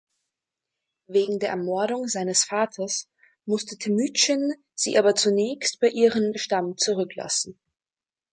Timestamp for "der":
1.37-1.49